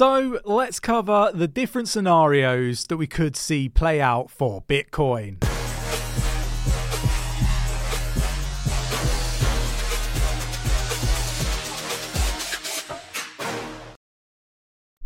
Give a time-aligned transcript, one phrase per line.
[0.00, 5.44] So let's cover the different scenarios that we could see play out for Bitcoin.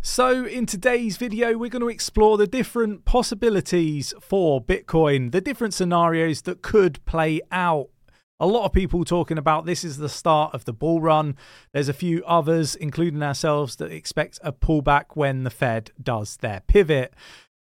[0.01, 5.73] So, in today's video, we're going to explore the different possibilities for Bitcoin, the different
[5.73, 7.89] scenarios that could play out.
[8.37, 11.37] A lot of people talking about this is the start of the bull run.
[11.71, 16.61] There's a few others, including ourselves, that expect a pullback when the Fed does their
[16.67, 17.13] pivot.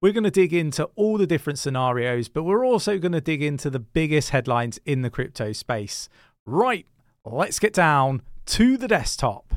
[0.02, 3.44] We're going to dig into all the different scenarios, but we're also going to dig
[3.44, 6.10] into the biggest headlines in the crypto space.
[6.44, 6.88] Right,
[7.24, 9.54] let's get down to the desktop.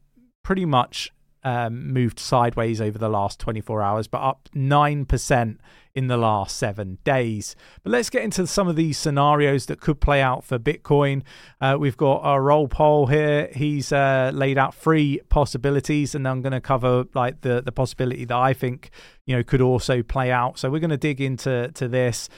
[0.51, 1.12] pretty much
[1.45, 5.59] um, moved sideways over the last 24 hours, but up 9%
[5.95, 7.55] in the last seven days.
[7.84, 11.23] But let's get into some of these scenarios that could play out for Bitcoin.
[11.61, 13.48] Uh, we've got our Raoul Pal here.
[13.55, 18.25] He's uh, laid out three possibilities, and I'm going to cover like the the possibility
[18.25, 18.91] that I think
[19.25, 20.59] you know could also play out.
[20.59, 22.28] So we're going to dig into to this.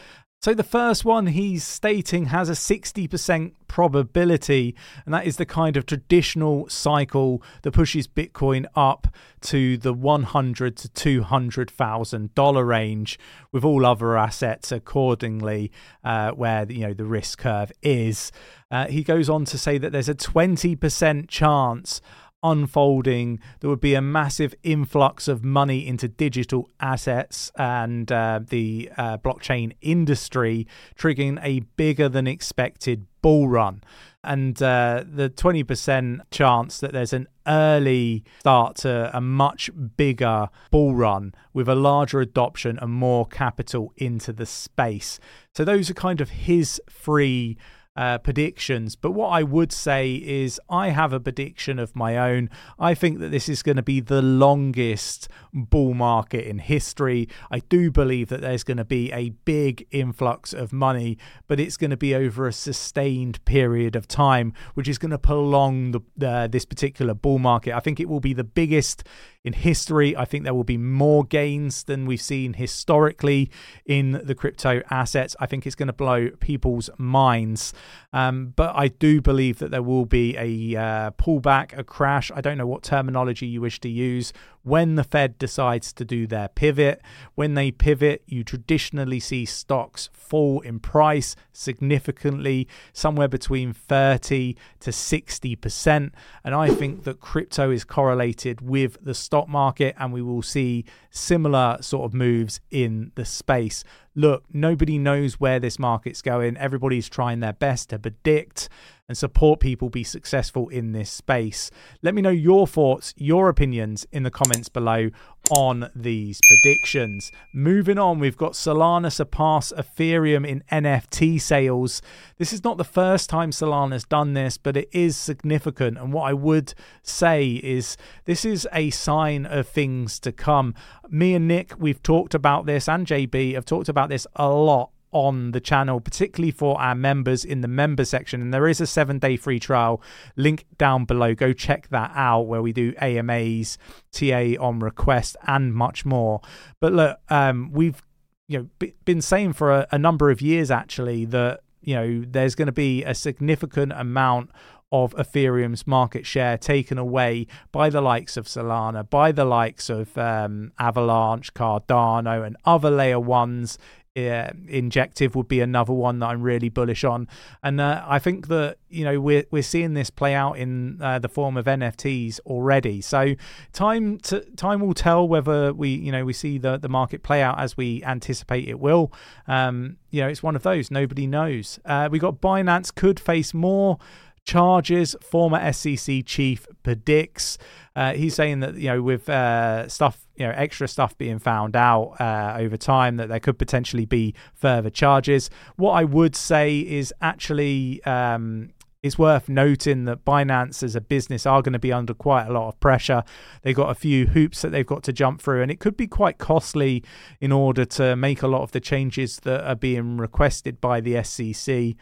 [0.42, 5.76] So the first one he's stating has a 60% probability, and that is the kind
[5.76, 9.06] of traditional cycle that pushes Bitcoin up
[9.42, 13.20] to the 100 to 200,000 dollar range,
[13.52, 15.70] with all other assets accordingly
[16.02, 18.32] uh, where you know the risk curve is.
[18.68, 22.00] Uh, he goes on to say that there's a 20% chance
[22.42, 23.40] unfolding.
[23.60, 29.18] There would be a massive influx of money into digital assets and uh, the uh,
[29.18, 33.82] blockchain industry, triggering a bigger than expected bull run.
[34.24, 40.94] And uh, the 20% chance that there's an early start to a much bigger bull
[40.94, 45.18] run with a larger adoption and more capital into the space.
[45.54, 47.56] So, those are kind of his three
[47.96, 48.96] uh, predictions.
[48.96, 52.48] But what I would say is, I have a prediction of my own.
[52.78, 57.28] I think that this is going to be the longest bull market in history.
[57.50, 61.76] I do believe that there's going to be a big influx of money, but it's
[61.76, 66.26] going to be over a sustained period of time, which is going to prolong the,
[66.26, 67.74] uh, this particular bull market.
[67.74, 69.04] I think it will be the biggest
[69.44, 70.16] in history.
[70.16, 73.50] I think there will be more gains than we've seen historically
[73.84, 75.34] in the crypto assets.
[75.40, 77.72] I think it's going to blow people's minds.
[78.12, 82.30] Um, but I do believe that there will be a uh, pullback, a crash.
[82.34, 86.26] I don't know what terminology you wish to use when the Fed decides to do
[86.26, 87.00] their pivot.
[87.34, 94.90] When they pivot, you traditionally see stocks fall in price significantly, somewhere between 30 to
[94.90, 96.10] 60%.
[96.44, 100.84] And I think that crypto is correlated with the stock market, and we will see
[101.10, 103.84] similar sort of moves in the space.
[104.14, 106.56] Look, nobody knows where this market's going.
[106.56, 108.68] Everybody's trying their best to predict
[109.12, 111.70] and support people be successful in this space.
[112.00, 115.10] Let me know your thoughts, your opinions in the comments below
[115.50, 117.30] on these predictions.
[117.52, 122.00] Moving on, we've got Solana surpass Ethereum in NFT sales.
[122.38, 125.98] This is not the first time Solana's done this, but it is significant.
[125.98, 130.74] And what I would say is this is a sign of things to come.
[131.10, 134.91] Me and Nick, we've talked about this, and JB have talked about this a lot
[135.12, 138.40] on the channel, particularly for our members in the member section.
[138.40, 140.02] And there is a seven day free trial
[140.36, 141.34] link down below.
[141.34, 143.78] Go check that out where we do AMAs,
[144.10, 146.40] TA on request, and much more.
[146.80, 148.02] But look, um, we've
[148.48, 152.54] you know been saying for a, a number of years actually that you know there's
[152.54, 154.50] going to be a significant amount
[154.92, 160.16] of Ethereum's market share taken away by the likes of Solana, by the likes of
[160.18, 163.78] um, Avalanche, Cardano, and other layer ones
[164.14, 167.28] yeah, injective would be another one that I'm really bullish on,
[167.62, 171.18] and uh, I think that you know we're we're seeing this play out in uh,
[171.18, 173.00] the form of NFTs already.
[173.00, 173.34] So
[173.72, 177.40] time to time will tell whether we you know we see the the market play
[177.40, 179.12] out as we anticipate it will.
[179.48, 181.80] Um, you know, it's one of those nobody knows.
[181.86, 183.98] Uh, we got Binance could face more
[184.44, 185.16] charges.
[185.22, 187.58] Former SEC chief predicts.
[187.94, 191.76] Uh, he's saying that you know with uh, stuff you know extra stuff being found
[191.76, 195.50] out uh, over time that there could potentially be further charges.
[195.76, 198.02] What I would say is actually.
[198.04, 198.70] Um,
[199.02, 202.52] It's worth noting that Binance as a business are going to be under quite a
[202.52, 203.24] lot of pressure.
[203.62, 206.06] They've got a few hoops that they've got to jump through, and it could be
[206.06, 207.02] quite costly
[207.40, 211.20] in order to make a lot of the changes that are being requested by the
[211.24, 211.96] SEC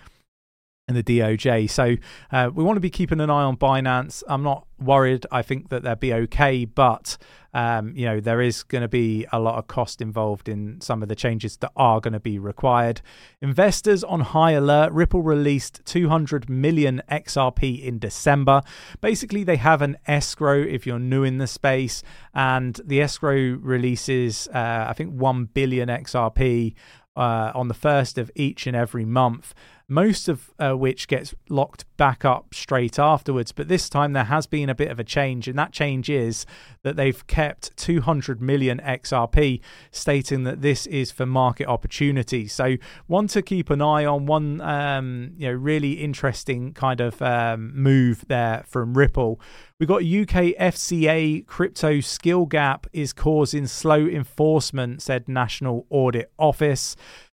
[0.91, 1.71] and the DOJ.
[1.71, 1.97] So
[2.33, 4.25] uh, we want to be keeping an eye on Binance.
[4.29, 5.25] I'm not worried.
[5.31, 7.17] I think that they'll be okay, but
[7.55, 11.03] um, you know there is going to be a lot of cost involved in some
[11.03, 13.03] of the changes that are going to be required.
[13.41, 14.93] Investors on high alert.
[14.93, 18.63] Ripple released 200 million XRP in December.
[19.01, 22.03] Basically, they have an escrow if you're new in the space,
[22.35, 26.75] and the escrow releases uh, I think 1 billion XRP
[27.17, 29.55] uh, on the first of each and every month
[29.91, 33.51] most of uh, which gets locked back up straight afterwards.
[33.51, 36.47] But this time there has been a bit of a change, and that change is
[36.85, 39.61] that they've kept 200 million XRP,
[39.91, 42.47] stating that this is for market opportunity.
[42.47, 42.77] So
[43.09, 47.73] one to keep an eye on, one um, you know really interesting kind of um,
[47.75, 49.41] move there from Ripple.
[49.81, 56.95] We've got UK FCA crypto skill gap is causing slow enforcement, said National Audit Office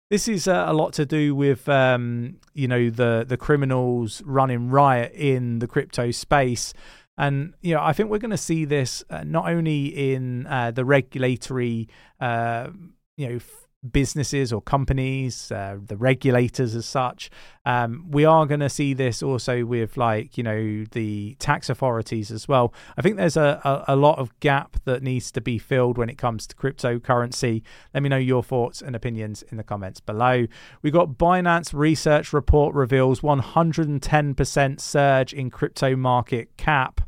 [0.10, 4.70] this is uh, a lot to do with um, you know the the criminals running
[4.70, 6.74] riot in the crypto space.
[7.16, 10.72] And you know i think we're going to see this uh, not only in uh,
[10.72, 11.88] the regulatory
[12.20, 12.70] uh,
[13.18, 13.40] you know
[13.92, 17.30] businesses or companies, uh, the regulators as such.
[17.66, 22.32] Um, we are going to see this also with like you know the tax authorities
[22.32, 22.74] as well.
[22.98, 26.10] I think there's a, a, a, lot of gap that needs to be filled when
[26.10, 27.62] it comes to cryptocurrency.
[27.94, 30.48] Let me know your thoughts and opinions in the comments below.
[30.82, 37.02] We got Binance research report reveals 110% surge in crypto market cap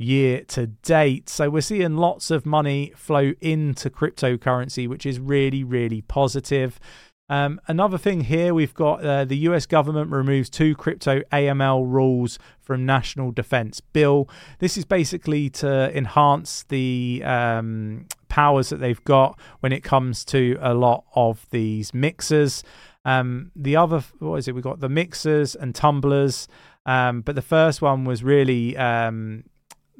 [0.00, 1.28] year to date.
[1.28, 6.80] So we're seeing lots of money flow into cryptocurrency, which is really, really positive.
[7.28, 12.40] Um, another thing here, we've got uh, the US government removes two crypto AML rules
[12.60, 14.28] from National Defense Bill.
[14.58, 20.58] This is basically to enhance the um, powers that they've got when it comes to
[20.60, 22.64] a lot of these mixers.
[23.04, 24.54] Um, the other, what is it?
[24.56, 26.48] We've got the mixers and tumblers.
[26.84, 29.44] Um, but the first one was really um,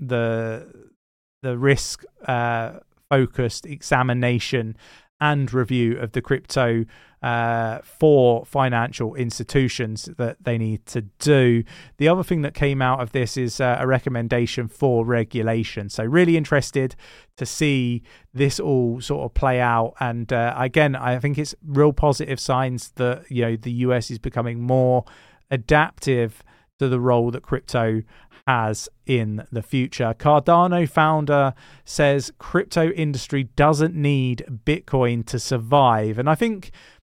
[0.00, 0.88] the
[1.42, 4.76] the risk uh, focused examination
[5.20, 6.84] and review of the crypto
[7.22, 11.62] uh, for financial institutions that they need to do.
[11.98, 15.90] The other thing that came out of this is uh, a recommendation for regulation.
[15.90, 16.96] So, really interested
[17.36, 18.02] to see
[18.32, 19.94] this all sort of play out.
[20.00, 24.18] And uh, again, I think it's real positive signs that you know the US is
[24.18, 25.04] becoming more
[25.50, 26.42] adaptive
[26.80, 28.02] to the role that crypto
[28.46, 30.14] has in the future.
[30.18, 31.52] Cardano founder
[31.84, 36.18] says crypto industry doesn't need Bitcoin to survive.
[36.18, 36.70] And I think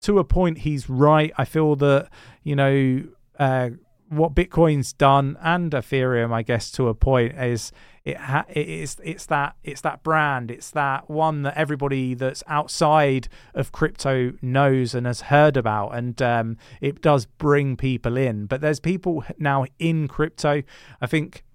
[0.01, 1.31] to a point he's right.
[1.37, 2.09] I feel that,
[2.41, 3.03] you know,
[3.37, 3.69] uh,
[4.11, 7.71] what Bitcoin's done and Ethereum, I guess, to a point, is
[8.03, 13.29] it ha- it's it's that it's that brand, it's that one that everybody that's outside
[13.53, 18.47] of crypto knows and has heard about, and um, it does bring people in.
[18.47, 20.61] But there's people now in crypto.
[20.99, 21.45] I think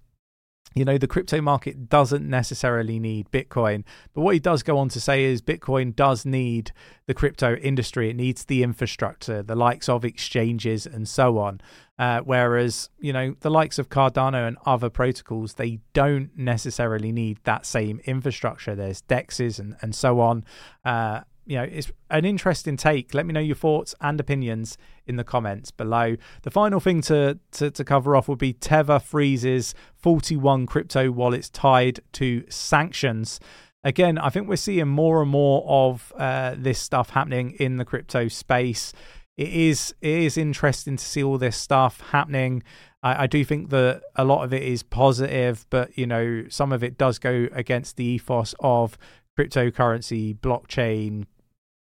[0.77, 3.83] you know, the crypto market doesn't necessarily need Bitcoin.
[4.13, 6.71] But what he does go on to say is Bitcoin does need
[7.07, 8.09] the crypto industry.
[8.09, 11.61] It needs the infrastructure, the likes of exchanges and so on.
[11.97, 17.39] Uh, whereas, you know, the likes of Cardano and other protocols, they don't necessarily need
[17.43, 18.75] that same infrastructure.
[18.75, 20.45] There's DEXs and, and so on.
[20.85, 23.13] Uh, you know, it's an interesting take.
[23.13, 26.17] Let me know your thoughts and opinions in the comments below.
[26.41, 31.49] The final thing to, to, to cover off would be Tether freezes 41 crypto wallets
[31.49, 33.39] tied to sanctions.
[33.85, 37.85] Again, I think we're seeing more and more of uh, this stuff happening in the
[37.85, 38.91] crypto space.
[39.37, 42.63] It is it is interesting to see all this stuff happening.
[43.03, 46.73] I, I do think that a lot of it is positive, but you know some
[46.73, 48.97] of it does go against the ethos of
[49.37, 51.25] cryptocurrency, blockchain,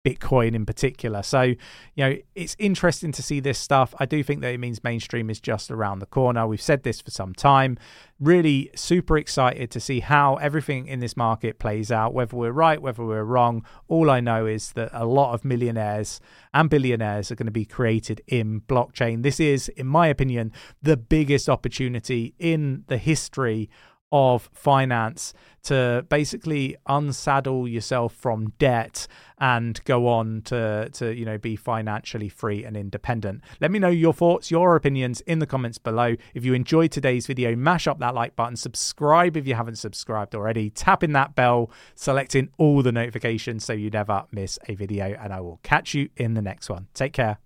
[0.10, 1.22] Bitcoin in particular.
[1.22, 1.58] So, you
[1.98, 3.94] know, it's interesting to see this stuff.
[4.00, 6.48] I do think that it means mainstream is just around the corner.
[6.48, 7.78] We've said this for some time.
[8.20, 12.82] Really super excited to see how everything in this market plays out, whether we're right,
[12.82, 13.66] whether we're wrong.
[13.88, 16.20] All I know is that a lot of millionaires
[16.54, 19.24] and billionaires are going to be created in blockchain.
[19.24, 20.51] This is, in my opinion,
[20.82, 23.70] the biggest opportunity in the history
[24.12, 29.08] of finance to basically unsaddle yourself from debt
[29.39, 33.42] and go on to to you know be financially free and independent.
[33.62, 36.16] Let me know your thoughts, your opinions in the comments below.
[36.34, 40.36] If you enjoyed today's video, mash up that like button, subscribe if you haven't subscribed
[40.36, 45.34] already, tapping that bell, selecting all the notifications so you never miss a video and
[45.34, 46.88] I will catch you in the next one.
[46.94, 47.38] Take care.